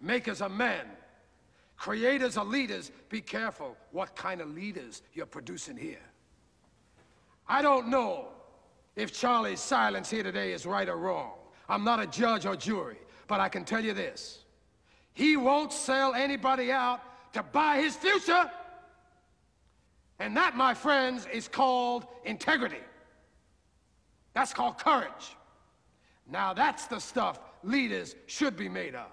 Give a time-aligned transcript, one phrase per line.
[0.00, 0.86] makers of men,
[1.76, 6.04] creators are leaders, be careful what kind of leaders you're producing here.
[7.48, 8.28] I don't know
[8.96, 11.32] if Charlie's silence here today is right or wrong.
[11.68, 14.44] I'm not a judge or jury, but I can tell you this.
[15.12, 17.00] He won't sell anybody out
[17.32, 18.50] to buy his future.
[20.18, 22.80] And that, my friends, is called integrity.
[24.34, 25.36] That's called courage.
[26.30, 29.10] Now that's the stuff leaders should be made of.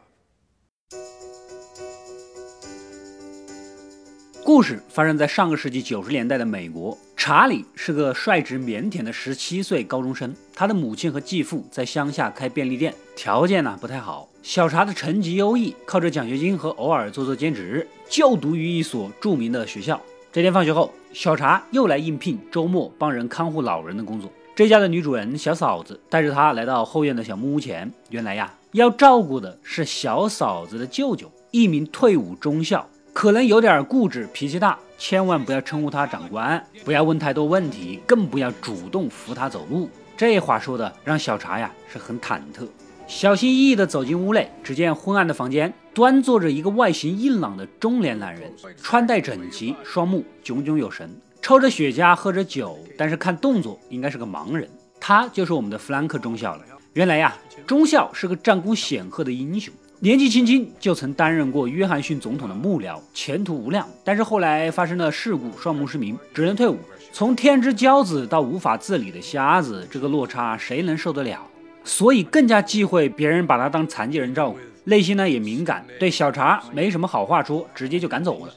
[4.43, 6.97] 故事发生在上个世纪九十年代的美国。
[7.15, 14.27] 查理是个率直腼腆的十七岁高中生，他的母亲和继父在乡下开便利店，条件呢不太好。
[14.41, 20.01] 小查的成绩优异，靠着奖学金和偶尔做做兼职，就读于一所著名的学校。
[20.33, 24.29] 这天放学后，小查又来应聘周末帮人看护老人的工作。
[24.53, 27.89] 这家的女主人小嫂子带着他来到后院的小木屋前。
[28.09, 32.87] 原来呀，要照顾的是小嫂子的舅舅，一名退伍中校。
[33.13, 39.87] 可能有点固执，脾气大，千万不要称呼他长官，不要问太多问题，更不要主动扶他走路。
[40.17, 42.67] 这话说的让小茶呀是很忐忑，
[43.05, 54.67] 小心翼翼地走进屋内，只见昏暗的房间端坐着一个外形硬朗的中年男人，穿戴整齐，双目炯炯有神，抽着雪茄，喝着酒，但是看动作应该是个盲人。
[54.99, 56.63] 他就是我们的弗兰克中校了。
[56.93, 59.73] 原来呀，中校是个战功显赫的英雄。
[59.99, 63.87] 年纪轻轻就曾担任过约翰逊总统的幕僚，前途无量。
[64.03, 66.77] 但是后来发生了事故，双目失明，只能退伍。
[67.11, 71.41] 从天之骄子到无法自理的瞎子，这个落差谁能受得了？
[71.83, 78.53] 所以更加忌讳别人把他当残疾人照顾，内心呢也敏感，对小查没什么好话说，直接就赶走了。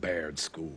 [0.00, 0.72] Baird School.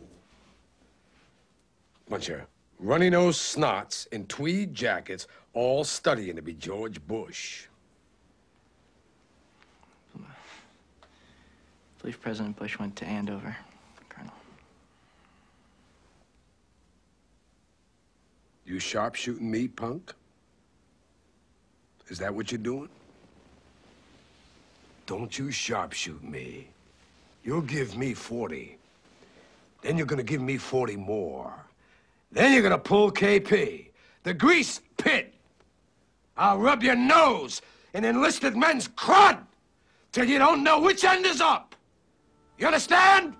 [2.10, 2.40] Bunch of
[2.82, 5.24] runny nose snots in tweed jackets,
[5.58, 7.66] all studying to be George Bush.
[10.16, 10.20] I
[12.00, 13.56] believe President Bush went to Andover,
[14.08, 14.32] Colonel.
[18.64, 20.14] You sharpshooting me, punk?
[22.06, 22.88] Is that what you're doing?
[25.06, 26.68] Don't you sharpshoot me.
[27.42, 28.78] You'll give me 40.
[29.82, 31.52] Then you're gonna give me 40 more.
[32.30, 33.88] Then you're gonna pull KP.
[34.22, 35.34] The grease pit.
[36.38, 37.58] I'll rub your nose
[37.92, 39.38] in enlisted men's crud
[40.12, 41.74] till you don't know which end is up.
[42.56, 43.32] You understand?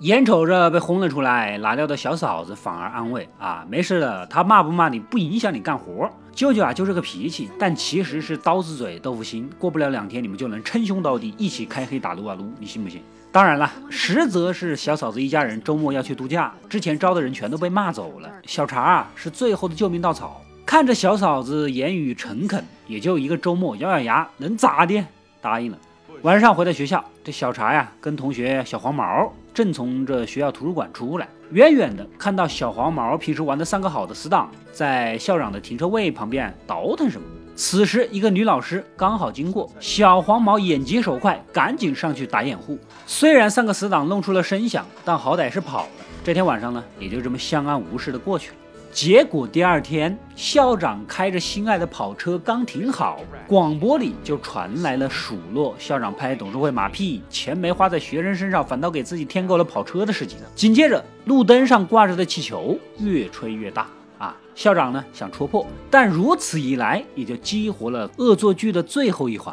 [0.00, 6.10] 眼瞅着被轰了出来，拿掉的小嫂子反而安慰啊，没事的，他骂不骂你不影响你干活。
[6.32, 13.02] 舅舅啊就这个脾气，但其实是刀子嘴豆腐心，过不了两天你们就能称兄道弟，一起开黑打撸啊撸，你信不信？
[13.32, 20.42] 当然了，实则是小嫂子一家人周末要去度假，之前招的人全都被骂走了，小茶啊是最后的救命稻草。
[20.66, 25.04] 看着小嫂子言语诚恳，也就一个周末，咬咬牙能咋的？
[25.40, 25.78] 答应了。
[26.22, 37.26] 晚上回到学校，这小茶呀跟同学小黄毛正从这学校图书馆出来，远远的看到小黄毛平时玩的三个好的死党在校长的停车位旁边倒腾什么。
[37.54, 42.78] 此时一个女老师刚好经过，小黄毛眼疾手快，赶紧上去打掩护。
[43.06, 45.88] 虽然三个死党弄出了声响，但好歹是跑了。
[46.24, 48.56] 这天晚上呢，也就这么相安无事的过去了。
[48.94, 60.38] 结果第二天，校长开着心爱的跑车刚停好，广播里就传来了数落校长拍董事会马屁，钱没花在学生身上，反倒给自己添购了跑车的事情。
[60.54, 64.36] 紧接着，路灯上挂着的气球越吹越大啊！
[64.54, 69.52] 校长呢想戳破，但如此一来，也就激活了恶作剧的最后一环。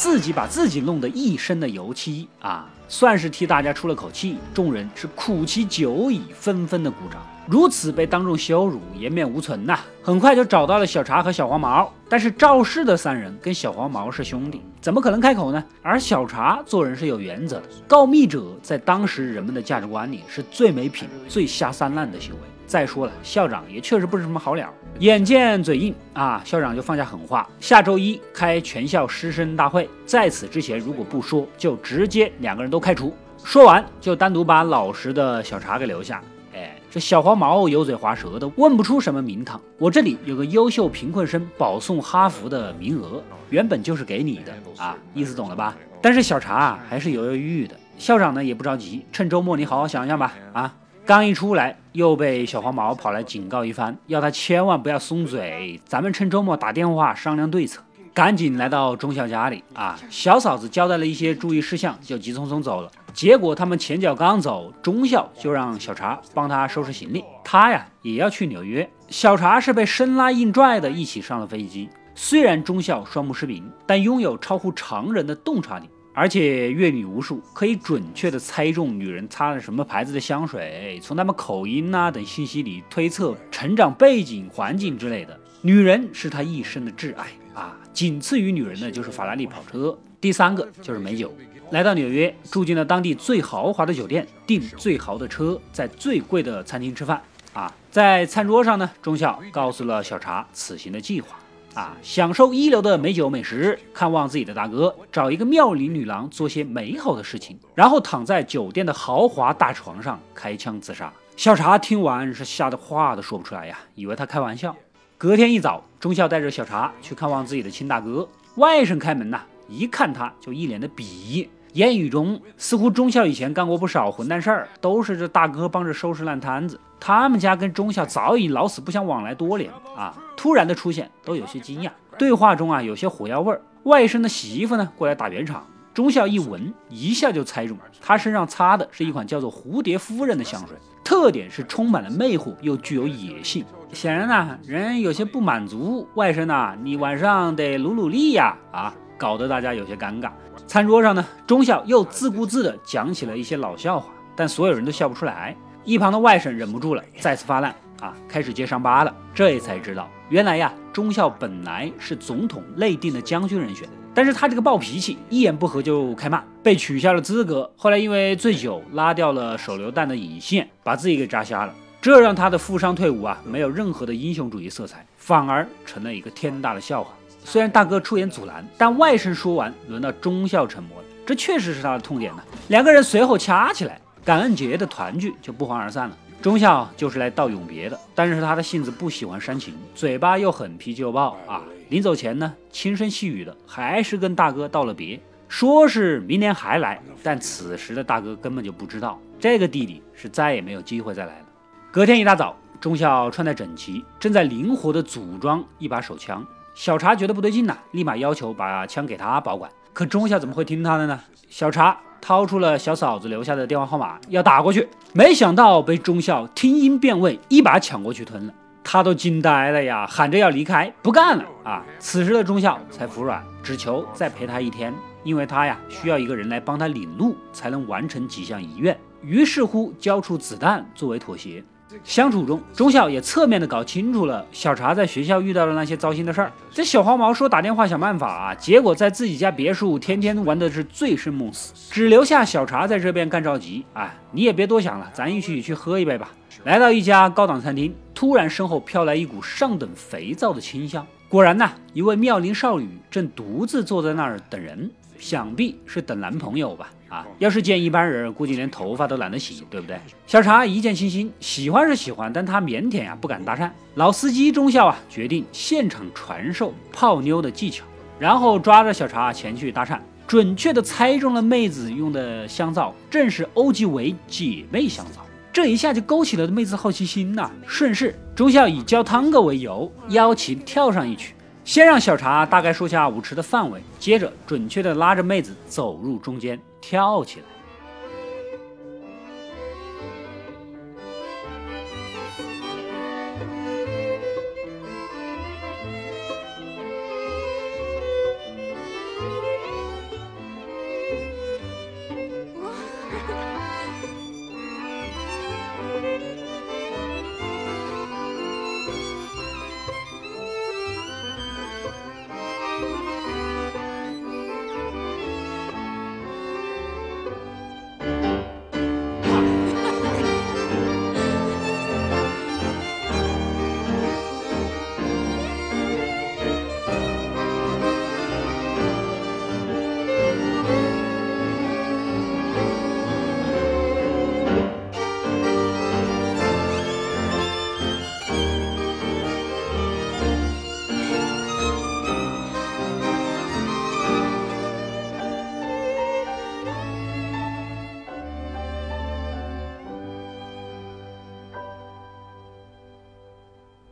[0.00, 4.38] 自己把自己弄得一身的油漆啊，算是替大家出了口气。
[4.54, 7.20] 众人是苦其久矣，纷纷的鼓掌。
[7.46, 9.78] 如此被当众羞辱，颜面无存呐。
[10.02, 15.62] 很快就找到了小茶和小黄毛，但是肇事的三人跟小黄毛是兄弟，怎么可能开口呢？
[15.82, 22.40] 而小茶做人是有原则的，告密者在当时人们的价值观里是最没品、最下三滥的行为。
[22.70, 24.72] 再说了，校长也确实不是什么好鸟。
[25.00, 33.12] 眼见嘴硬啊，校长就放下狠话，下周一开全校师生大会，在此之前如果不说，就直接两个人都开除。
[33.42, 36.22] 说完就单独把老实的小茶给留下。
[36.54, 39.60] 哎，这小黄毛油嘴滑舌的，问不出什么名堂。
[39.76, 45.76] 我这里有个优秀贫困生保送哈佛的名额，原本就是给你的啊，意思懂了吧？
[46.00, 47.74] 但是小茶啊还是犹犹豫豫的。
[47.98, 50.32] 校长呢也不着急，趁周末你好好想想吧。
[50.52, 50.72] 啊。
[51.10, 55.80] 刚一出来，又被小黄毛跑来警告一番，要他千万不要松嘴。
[55.84, 57.82] 咱们趁周末打电话商量对策。
[58.14, 62.88] 赶紧来到中校家里啊，小嫂子交代了一些注意事项，就急匆匆走了。
[63.12, 68.88] 结果他们前脚刚走，中校就让小茶帮他收拾行李，他呀也要去纽约。
[69.08, 71.88] 小茶是被生拉硬拽的一起上了飞机。
[72.14, 75.90] 虽然中校双目失明，但拥有超乎常人的洞察力。
[76.20, 85.40] 而且阅女无数，可以准确的猜中女人擦了什么牌子的香水，从她们口音呐等信息里推测成长背景、环境之类的。
[85.62, 91.34] 女人是他一生的挚爱啊，仅次于女人的就是法拉利跑车，第三个就是美酒。
[91.70, 97.18] 来到纽约，住进了当地最豪华的酒店，订最豪的车，在最贵的餐厅吃饭
[97.54, 97.74] 啊。
[97.90, 101.39] 在餐桌上呢，中校告诉了小茶此行的计划。
[101.74, 111.12] 啊，享受一流的美酒美食，看望自己的大哥，找一个妙龄女郎做些美好的事情，然后躺在酒店的豪华大床上开枪自杀。
[111.36, 114.74] 小茶听完是吓得话都说不出来呀，以为他开玩笑。
[115.16, 126.80] 隔天一早，中校带着小茶去看望自己的亲大哥，外甥开门呐，一看他就一脸的鄙夷，言语中似乎中校以前干过不少混蛋事儿，都是这大哥帮着收拾烂摊子。
[127.00, 130.14] 他们家跟中校早已老死不相往来多年啊。
[130.36, 133.60] 突然的出现都有些惊讶，对话中啊有些火药味儿。
[133.84, 143.64] 外甥的媳妇呢过来打圆场，中校一闻，一下就猜中，他身上擦的是一款叫做蝴蝶夫人的香水，特点是充满了魅惑又具有野性。
[143.92, 150.30] 显然呢，人有些不满足，外甥呐，你晚上得努努力呀啊，搞得大家有些尴尬。
[150.66, 154.06] 餐桌上呢，中校又自顾自地讲起了一些老笑话，
[154.36, 155.56] 但所有人都笑不出来。
[155.84, 157.74] 一旁的外甥忍不住了，再次发难。
[158.00, 159.14] 啊，开始揭伤疤了。
[159.34, 167.70] 这才知道，原来呀，中校本来是总统内定的将军人选，但是他这个暴脾气，一言不合就开骂，被取消了资格。
[167.76, 171.74] 后来因为醉酒拉掉了手榴弹的引线，把自己给扎瞎了。
[172.00, 177.10] 这让他的负伤退伍啊，没有任何的英雄主义色彩，反而成了一个天大的笑话。
[177.44, 181.04] 虽然大哥出言阻拦，但外甥说完，轮到中校沉默了。
[181.26, 182.42] 这确实是他的痛点呢。
[182.68, 184.00] 两个人随后掐起来，
[184.30, 186.16] 感恩节的团聚就不欢而散了。
[186.40, 191.64] 中校就是来道永别的，但是他的性子不喜欢煽情，嘴巴又很脾气又暴啊。
[191.88, 201.46] 临走前呢，轻声细语的还是跟大哥道了别，说是明年还来，但此时的大哥根本就不知道，这个弟弟是再也没有机会再来了。
[201.90, 206.46] 隔天一大早，中校穿戴整齐，正在灵活的组装一把手枪。
[206.76, 209.68] 小茶觉得不对劲呐，立马要求把枪给他保管。
[209.92, 211.20] 可中校怎么会听他的呢？
[211.48, 211.98] 小茶。
[212.20, 218.54] 掏出了小嫂子留下的电话号码，要打过去，没想到被中校听音辨位，一把抢过去吞了。
[218.82, 221.84] 他都惊呆了呀，喊着要离开，不干了啊！
[221.98, 228.98] 此时的中校才服软，只求再陪他一天，因为他呀需要一个人来帮他领路，才能完成几项遗愿。
[229.22, 231.62] 于是乎，交出子弹作为妥协。
[232.04, 236.52] 相处中，中校也侧面的搞清楚了小茶在学校遇到的那些糟心的事儿。
[236.70, 243.84] 这小黄毛说打电话想办法啊，结果在自己家别墅天天玩的是醉生梦死，只留下小茶在这边干着急。
[243.94, 246.30] 哎，你也别多想了，咱一起去喝一杯吧。
[246.64, 251.06] 来到一家高档餐厅，突然身后飘来一股上等肥皂的清香。
[251.28, 256.90] 果然呐，一位妙龄少女正独自坐在那儿等人，想必是等男朋友吧。
[257.10, 259.98] 啊，要是见一般人，估计连头发都懒得洗，对不对？
[260.26, 263.68] 小茶一见倾心，喜欢是喜欢，但他腼腆呀，不敢搭讪。
[263.96, 267.84] 老司机中校啊，决定现场传授泡妞的技巧，
[268.18, 277.50] 然后抓着小茶前去搭讪，准确的猜中了妹子用的香皂正是欧吉维姐妹香皂，这一下就勾起了妹子好奇心呐。
[277.66, 281.34] 顺势，中校以教汤哥为由，邀请跳上一曲。
[281.64, 287.59] 先让小茶大概说下舞池的范围，接着准确的拉着妹子走入中间，跳起来。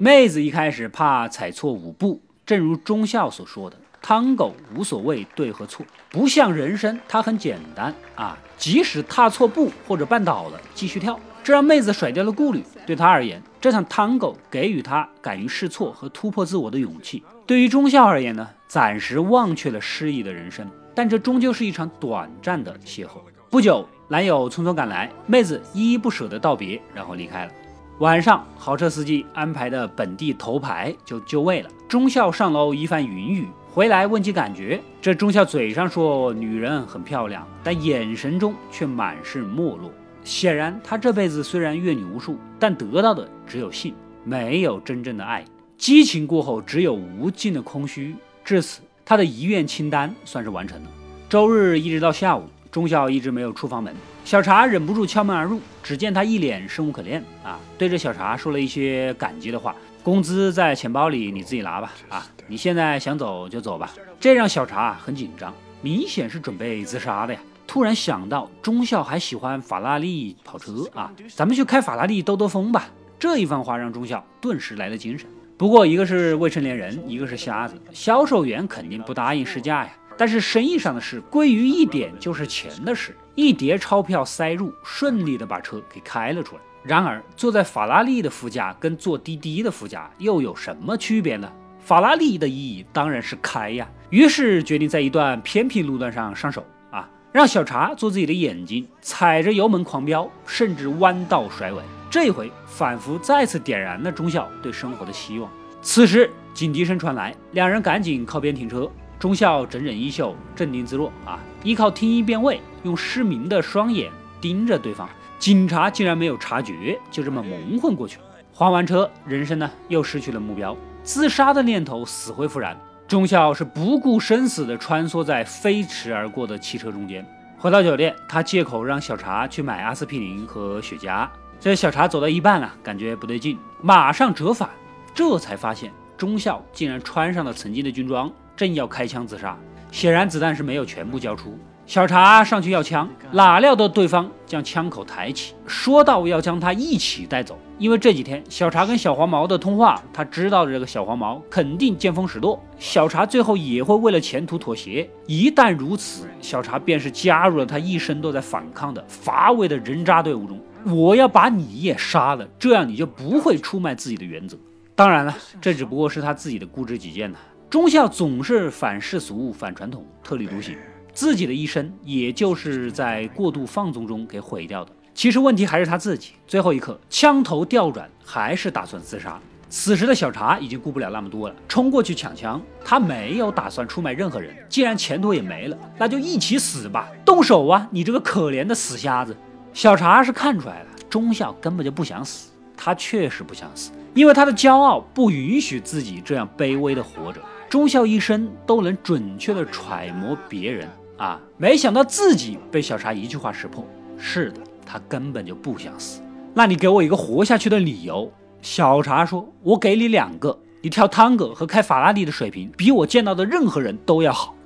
[0.01, 8.39] 妹子一开始怕踩错舞步，正如中校所说的，汤狗无所谓对和错，不像人生，它很简单啊。
[8.57, 12.63] 即使踏错步或者绊倒了，继续跳，这让妹子甩掉了顾虑。
[12.87, 17.25] 对他而言，这场汤狗给予他敢于试错和突破自我的勇气。
[17.45, 20.65] 对于中校而言呢，暂时忘却了失意的人生，
[20.95, 23.19] 但这终究是一场短暂的邂逅。
[23.51, 27.53] 不久，男友匆匆赶来，妹子依依不舍地道别，然后离开了。
[27.99, 31.71] 晚上，豪车司机安排的本地头牌就就位了。
[31.89, 34.81] 中校上楼一番云雨，回来问及感觉。
[35.03, 39.91] 这中校嘴上说女人很漂亮，但眼神中却满是没落。
[40.23, 45.45] 显然，他这辈子虽然阅女无数，但得到的只有性，没有真正的爱。
[45.77, 48.15] 激情过后，只有无尽的空虚。
[48.45, 50.91] 至此，他的遗愿清单算是完成了。
[51.29, 53.95] 周日一直到下午，忠孝一直没有出房门。
[54.25, 61.93] 小茶忍不住敲门而入，只见他一脸生无可恋啊，对着小茶说了一些感激的话：“工资在钱包里，你自己拿吧。
[62.09, 67.41] 啊，你现在想走就走吧。”这让小茶很紧张，明显是准备自杀的呀。
[67.67, 72.89] 突然想到忠孝还喜欢法拉利跑车啊，咱们去开法拉利兜兜风吧。
[73.19, 75.29] 这一番话让忠孝顿时来了精神。
[75.57, 79.91] 不过一个是未成年人，一个是瞎子，销售员肯定不答应试驾呀。
[80.19, 86.63] 但是生意上的事归于一点就是钱的事，一叠钞票塞入，顺利的把车给开了出来。
[86.83, 91.51] 然而坐在法拉利的副驾跟坐滴滴的副驾又有什么区别呢？
[91.81, 93.89] 法拉利的意义当然是开呀。
[94.11, 101.83] 于是决定在一段偏僻路段上上手啊，让小茶做自己的眼睛，踩着油门狂飙，甚至弯道甩尾。
[102.11, 105.51] 这回仿佛再次点燃了中校对生活的希望。
[105.83, 108.91] 此时警笛声传来，两人赶紧靠边停车。
[109.19, 111.41] 忠孝整整衣袖，镇定自若啊！
[111.65, 115.09] 依靠听音辨位，用失明的双眼盯着对方。
[115.41, 118.25] 警察竟然没有察觉，就这么蒙混过去了。
[118.55, 122.79] 还完车，人生呢又失去了目标，自杀的念头死灰复燃。
[123.09, 127.27] 忠孝是不顾生死地穿梭在飞驰而过的汽车中间。
[127.57, 131.29] 回到酒店，他借口让小茶去买阿司匹林和雪茄。
[131.59, 134.71] 这小茶走到一半啊，感觉不对劲，马上折返，
[135.13, 138.31] 这才发现忠孝竟然穿上了曾经的军装。
[138.59, 139.57] 正要开枪自杀，
[139.93, 141.57] 显然子弹是没有全部交出。
[141.87, 147.57] 小茶上去要枪，哪料到对方将枪口抬起，说道要将他一起带走。
[147.79, 155.09] 因为这几天小茶跟小黄毛的通话，他知道这个小黄毛肯定见风使舵，小茶最后也会为了前途妥协。
[155.27, 160.61] 一旦如此，小茶便是加入了他一生都在反抗的乏味的人渣队伍中。
[160.85, 164.59] 我要把你也杀了，这样你就不会出卖自己的原则。
[164.97, 167.39] 当然了，这只不过是他自己的固执己见呢。
[167.71, 170.75] 忠孝总是反世俗、反传统，特立独行，
[171.13, 174.91] 自己的一生也就是在过度放纵中给毁掉的。
[175.13, 179.39] 其实问题还是他自己，最后一刻枪头调转，还是打算自杀。
[179.69, 182.59] 此时的小茶已经顾不了那么多了，冲过去抢枪。
[182.83, 187.07] 他没有打算出卖任何人，既然前途也没了，那就一起死吧！
[187.23, 189.37] 动手啊，你这个可怜的死瞎子！
[189.75, 197.43] 小茶是看出来了，忠孝根本就不想死，他确实不想死，因为他的骄傲不允许自己这样卑微的活着。
[197.69, 203.87] 忠孝一生都能准确的揣摩别人啊，没想到自己被小茶一句话识破。
[204.19, 206.23] 是的，他根本就不想死。
[206.55, 208.33] 那你给我一个活下去的理由。
[208.63, 214.57] 小茶说：“我给你两个，你跳探戈和开法拉利的水平，比我见到的任何人都要好。”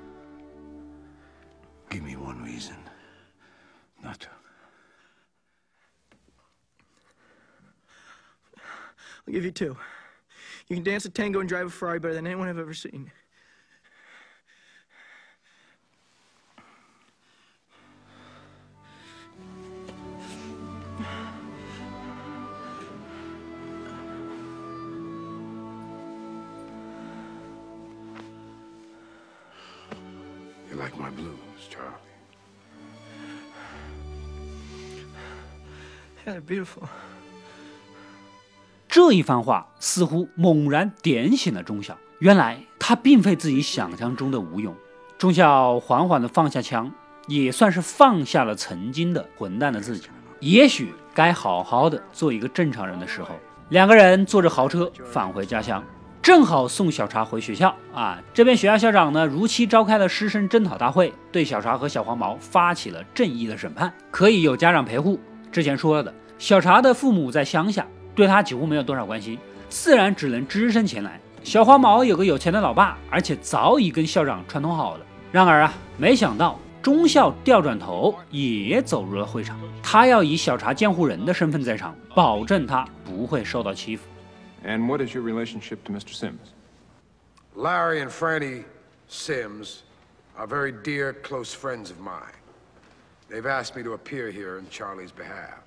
[1.91, 2.73] Give me one reason
[4.01, 4.29] not to.
[9.31, 9.77] Give you two.
[10.73, 13.13] You can dance a tango and drive a Ferrari better than anyone I've ever seen.
[30.71, 31.37] You like my blues,
[31.69, 31.93] Charlie?
[36.25, 36.89] Yeah, they're beautiful.
[38.93, 44.77] 这一番话似乎猛然点醒了忠孝，原来他并非自己想象中的无用。
[45.17, 46.93] 忠孝缓缓地放下枪，
[47.27, 50.09] 也算是放下了曾经的混蛋的自己。
[50.41, 53.31] 也许该好好的做一个正常人的时候，
[53.71, 55.83] 两个人坐着豪车返回家乡，
[56.21, 58.21] 正好送小茶回学校啊。
[58.35, 65.19] 这边学校校长呢，如期召开了师生征讨大会，对小茶和小黄毛发起了正义的审判，可以有家长陪护。
[65.51, 67.87] 之前说了的，小茶的父母在乡下。
[68.15, 69.39] 对他几乎没有多少关系，
[69.69, 71.21] 自然只能只身前来。
[71.43, 75.07] 小黄毛有个有钱的老爸，而且早已跟校长串通好了。
[75.33, 84.05] 然而啊，没想到中校调转头也走入了会场，他要以小茶监护人的身份在场，保证他不会受到欺负。
[84.65, 86.15] And what is your relationship to Mr.
[86.15, 86.53] Sims?
[87.57, 88.65] Larry and Franny
[89.09, 89.79] Sims
[90.37, 92.35] are very dear, close friends of mine.
[93.29, 95.59] They've asked me to appear here in Charlie's behalf.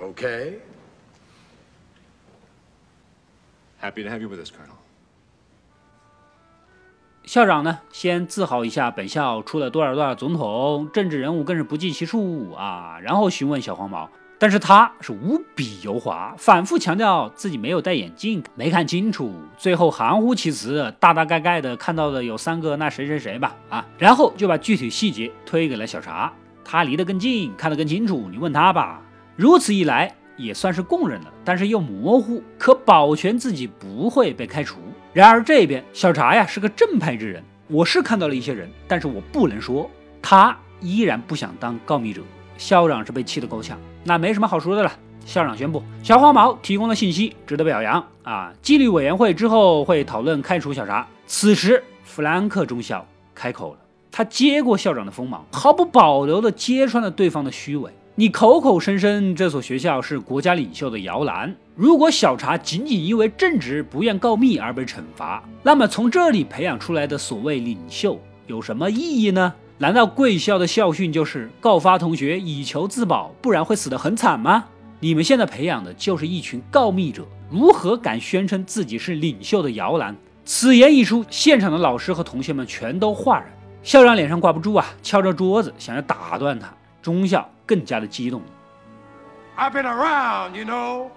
[0.00, 0.54] Okay?
[3.80, 4.76] Happy to have you with us, Colonel.
[7.24, 14.08] 校长呢，先自豪一下本校出了多少多少总统，政治人物更是不计其数啊，然后询问小黄毛。
[14.40, 26.32] 但是他是无比油滑，反复强调自己没有戴眼镜，没看清楚，最后含糊其辞，大大概概的看到的有三个那谁谁谁吧啊，然后就把具体细节推给了小茶，
[26.64, 29.02] 他离得更近，看得更清楚，你问他吧。
[29.38, 34.78] 如此一来也算是供认了，但是又模糊，可保全自己不会被开除。
[35.12, 39.88] 然而这边小查呀是个正派之人，我是看到了一些人，但是我不能说
[40.20, 42.20] 他依然不想当告密者。
[42.56, 44.90] 校长是被气得够呛，那没什么好说的了。
[45.24, 48.52] 校长宣布，小黄毛提供的信息值得表扬啊！
[48.60, 51.06] 纪律委员会之后会讨论开除小查。
[51.28, 53.78] 此时，弗兰克中校开口了，
[54.10, 57.92] 他接过校长的锋芒，毫不保留地揭穿了对方的虚伪。
[58.18, 69.54] 你口口声声这所学校是国家领袖的摇篮，如果小查仅仅因为正直不愿告密而被惩罚，那么从这里培养出来的所谓领袖有什么意义呢？
[69.78, 74.64] 难道贵校的校训就是告发同学以求自保，不然会死得很惨吗？
[74.98, 80.16] 你们现在培养的就是一群告密者，如何敢宣称自己是领袖的摇篮？
[80.44, 83.46] 此言一出，现场的老师和同学们全都哗然。
[83.84, 86.68] 校长脸上挂不住啊，敲着桌子想要打断他。
[87.00, 88.41] 中校更加的激动。
[89.57, 91.11] I've been around, you know.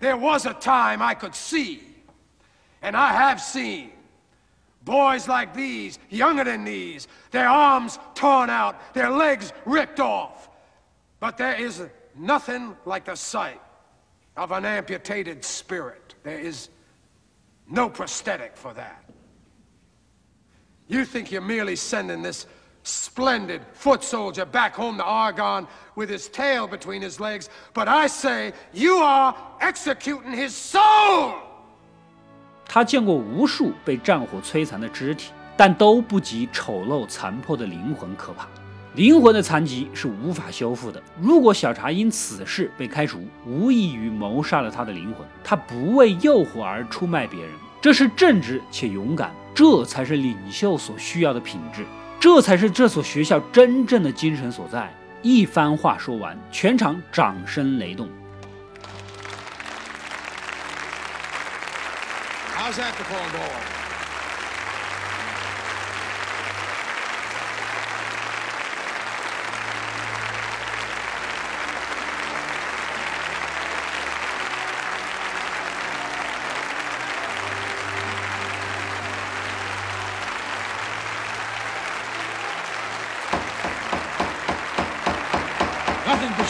[0.00, 1.82] There was a time I could see,
[2.82, 3.90] and I have seen.
[4.82, 10.48] Boys like these, younger than these, their arms torn out, their legs ripped off.
[11.20, 11.82] But there is
[12.16, 13.60] nothing like the sight
[14.38, 16.14] of an amputated spirit.
[16.22, 16.70] There is
[17.68, 19.04] no prosthetic for that.
[20.88, 22.46] You think you're merely sending this
[22.85, 25.65] splendid foot soldier back home to Argonne
[25.95, 31.33] with his tail between his legs, but I say you are executing his soul!
[32.67, 38.47] 他见过无数被战火摧残的肢体，但都不及丑陋残破的灵魂可怕。
[38.95, 41.01] 灵魂的残疾是无法修复的。
[41.19, 45.27] 如果小查因此事被开除，无异于谋杀了他的灵魂。
[45.43, 51.85] 他不为诱惑而出卖别人，这是正直且勇敢，这才是领袖所需要的品质，
[52.25, 54.91] 这才是这所学校真正的精神所在。
[55.21, 58.09] 一番话说完，全场掌声雷动。
[62.57, 62.93] How's that,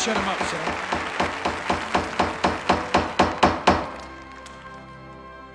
[0.05, 0.59] shut him up, sir.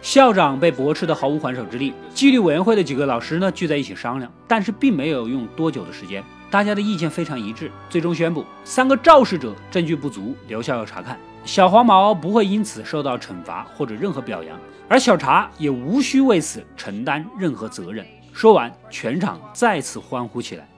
[0.03, 11.17] 校长被驳斥的毫无还手之力，纪律委员会的几个老师呢聚在一起商量，但是并没有用多久的时间，大家的意见非常一致，最终宣布三个肇事者证据不足，留校要查看。
[11.45, 14.59] 小黄毛不会因此受到惩罚或者任何表扬，
[14.89, 18.05] 而小查也无需为此承担任何责任。
[18.33, 20.69] 说完，全场再次欢呼起来。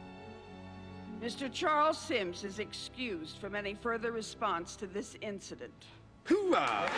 [1.23, 1.51] Mr.
[1.53, 5.85] Charles Sims is excused from any further response to this incident.
[6.25, 6.91] Hoorah!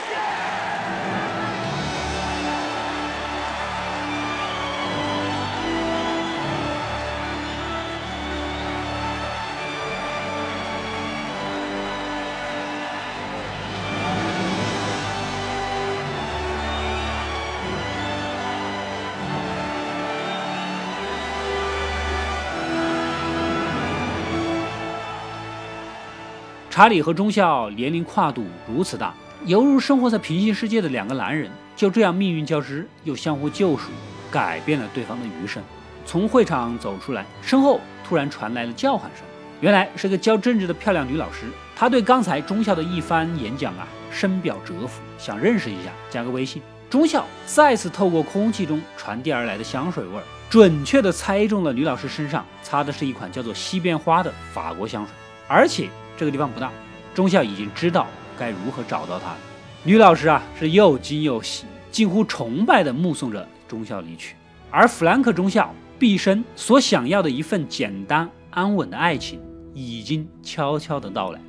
[26.74, 29.14] 查理和中校年龄跨度如此大，
[29.46, 33.90] 犹如生活在平行世界的两个男人，就这样命运交织，又相互救赎，
[34.28, 35.62] 改变了对方的余生。
[36.04, 39.22] 从会场走出来，身后突然传来了叫喊声，
[39.60, 41.46] 原来是个教政治的漂亮女老师。
[41.76, 46.60] 她对刚才中校的一番演讲啊，深表折服，想认识一下，加个微信。
[46.90, 55.12] 中校再次透过空气中传递而来的香水味儿，准确地猜中了女老师身上擦的是一款叫做西边花的法国香水，
[55.46, 55.88] 而且。
[56.16, 56.70] 这个地方不大，
[57.14, 58.06] 中校已经知道
[58.38, 59.38] 该如何找到他了。
[59.82, 64.34] 女老师啊是又惊又喜，近乎崇拜地目送着中校离去。
[64.70, 69.40] 而弗兰克中校毕生所想要的一份简单安稳的爱情，
[69.72, 71.40] 已经悄悄地到来。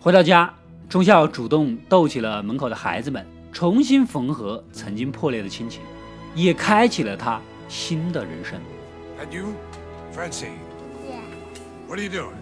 [0.00, 0.52] 回到家，
[0.88, 5.80] 中校主动逗起了门口的孩子们，重新缝合曾经破裂的亲情，
[6.34, 8.60] 也开启了他新的人生。
[9.20, 9.54] And you,
[10.12, 10.58] Francine,
[11.06, 11.20] Yeah.
[11.86, 12.41] what are you doing?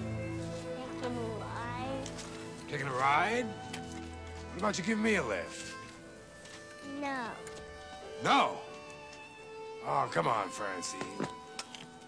[2.70, 3.46] Taking a ride?
[4.52, 5.74] What about you give me a lift?
[7.00, 7.26] No.
[8.22, 8.58] No.
[9.84, 11.00] Oh, come on, Francine.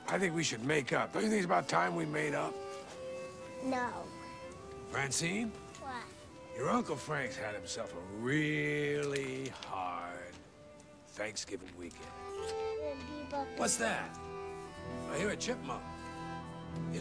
[0.09, 1.13] I think we should make up.
[1.13, 2.55] Don't you think it's about time we made up?
[3.65, 3.89] No.
[4.91, 5.95] Francine, What?
[6.57, 10.35] your Uncle Frank's had himself a really hard
[11.09, 12.03] Thanksgiving weekend.
[13.57, 14.17] What's that?
[15.13, 15.83] I hear a chipmunk.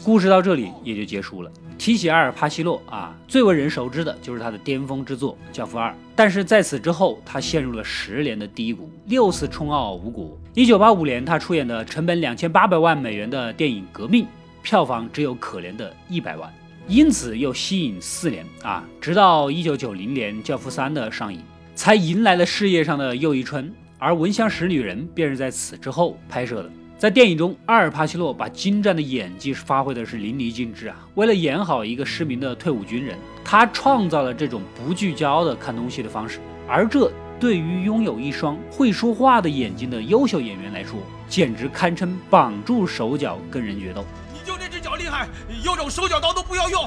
[0.04, 1.50] 故事到这里也就结束了。
[1.78, 10.38] 提起阿尔帕西诺啊，最为人熟知的就是他的巅峰之作《教父二》，但是在此之后，他陷入了十年的低谷，六次冲奥无果。
[10.54, 14.24] 一九八五年，他出演的成本两千八百万美元的电影《革命》，
[14.62, 16.52] 票房只有可怜的一百万，
[16.86, 21.40] 因此又吸引四年啊，直到一九九零年《教父三》的上映，
[21.74, 23.72] 才迎来了事业上的又一春。
[23.98, 26.70] 而《闻香识女人》便是在此之后拍摄的。
[27.02, 30.96] 在电影中，阿尔帕西诺把精湛的演技发挥的是淋漓尽致啊！
[31.16, 36.38] 为了演好一个失明的退伍军人，他创造了这种不聚焦的看东西的方式，
[36.68, 37.10] 而这
[37.40, 44.04] 对于拥有一双会说话的眼睛的优秀演员来说，简直堪称绑住手脚跟人决斗。
[44.32, 45.26] 你就这只脚厉害，
[45.64, 46.84] 有种手脚刀都不要用。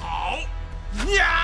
[0.00, 0.38] 好，
[1.12, 1.42] 呀！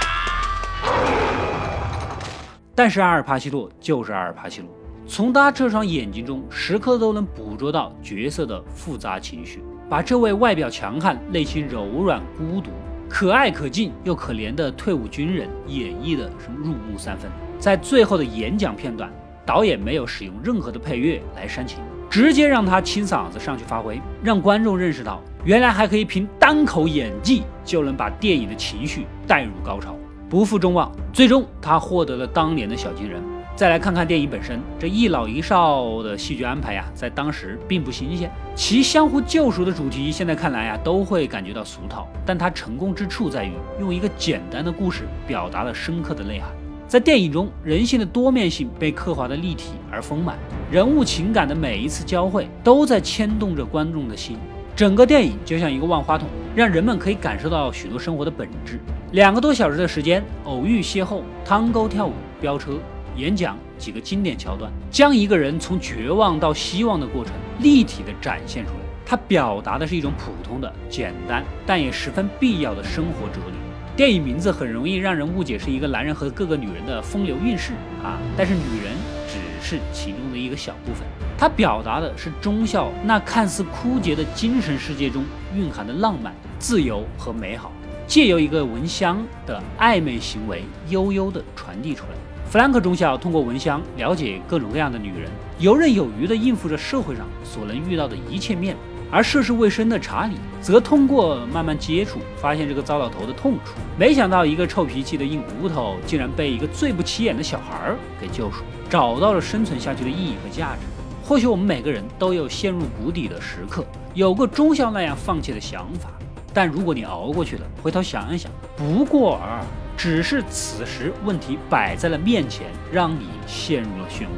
[2.72, 4.70] 但是阿尔帕西诺就是阿尔帕西诺，
[5.12, 12.70] 从他这双眼睛中，时刻都能捕捉到角色的复杂情绪，把这位外表强悍、内心柔软、孤独、
[13.10, 17.30] 可爱可敬又可怜的退伍军人演绎的是入木三分。
[17.58, 19.12] 在最后的演讲片段，
[19.44, 29.94] 导演没有使用任何的配乐来煽情，直接让他清嗓子上去发挥，让观众认识到，原来还可以凭单口演技就能把电影的情绪带入高潮。
[30.30, 33.22] 不负众望，最终他获得了当年的小金人。
[33.54, 38.30] 再来看看电影本身，这一老一少的戏剧安排呀，在当时并不新鲜。
[38.54, 42.08] 其相互救赎的主题，现在看来呀，都会感觉到俗套。
[42.24, 46.48] 但它成功之处在于，用一个简单的故事表达了深刻的内涵。
[46.88, 50.36] 在电影中，人性的多面性被刻画的立体而丰满，
[50.70, 54.38] 人物情感的每一次交汇，都在牵动着观众的心。
[54.74, 58.80] 整个电影就像一个万花筒，让人们可以感受到许多生活的本质。
[59.12, 62.78] 两个多小时的时间，偶遇、邂逅、汤沟、跳舞、飙车、
[63.16, 68.76] 演讲几个经典桥段，将一个人从绝望到希望的过程立体的展现出来。
[69.04, 73.54] 它表达的是一种普通的、简单，但也十分必要的生活哲理。
[73.94, 77.72] 电影名字很容易让人误解是一个男人和各个女人的风流韵事
[78.02, 78.94] 啊，但是女人
[79.28, 81.06] 只是其中的一个小部分。
[81.36, 87.70] 它表达的是忠孝那看似枯竭的精神世界中蕴含的浪漫、自由和美好。
[88.06, 92.10] 借由一个蚊香的暧昧行为，悠悠地传递出来。
[92.52, 98.76] 弗兰克中校通过蚊香了解各种各样的女人，游刃有余地应付着社会上所能遇到的一切面。
[99.10, 103.72] 而涉世未深的查理则通过慢慢接触，发现这个糟老头的痛处。
[103.98, 110.80] 没想到一个臭脾气的硬骨头，竟然被一个最不起眼的小孩儿给救赎，找到了生存下去的意义和价值。
[111.26, 116.10] 或许我们每个人都有陷入谷底的时刻，有过中校那样放弃的想法。
[116.52, 119.64] 但如果你熬过去了，回头想一想，不过尔尔，
[119.96, 124.28] 只是此时问题摆在了面前，让你陷入了漩涡。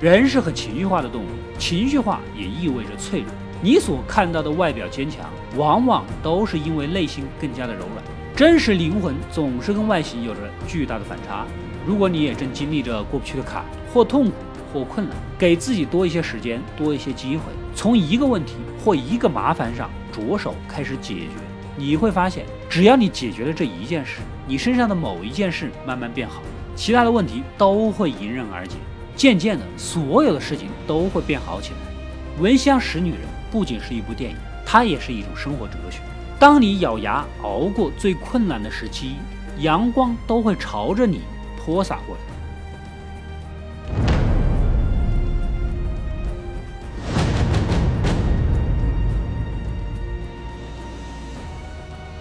[0.00, 3.28] 人是很情绪化的动物，情绪化也意味着脆弱。
[3.60, 8.04] 你所看到的外表坚强，往往都是因为内心更加的柔软。
[8.36, 11.44] 真实灵魂总是跟外形有着巨大的反差。
[11.84, 14.32] 如果你也正经历着过不去的坎，或痛苦，
[14.72, 17.42] 或困难，给自己多一些时间，多一些机会，
[17.74, 21.30] 从一个问题或一个麻烦上着手开始解决。
[21.76, 26.40] 你会发现，只要你解决了这一件事，你身上的某一件事慢慢变好，
[26.74, 28.76] 其他的问题都会迎刃而解。
[29.14, 32.40] 渐渐的，所有的事情都会变好起来。
[32.42, 33.20] 《闻香识女人》
[33.52, 35.98] 不仅是一部电影，它也是一种生活哲学。
[36.38, 39.16] 当你咬牙熬过最困难的时期，
[39.58, 41.20] 阳光都会朝着你
[41.58, 42.22] 泼洒过来。